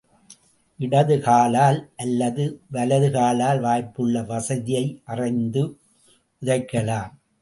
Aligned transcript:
இடது 0.77 1.19
காலால் 1.19 1.89
அல்லது 1.95 2.45
வலது 2.69 3.11
காலால், 3.11 3.61
வாய்ப்புள்ள 3.61 4.25
வசதியை 4.25 5.01
அறிந்து 5.05 5.77
உதைக்கலாம். 6.41 7.11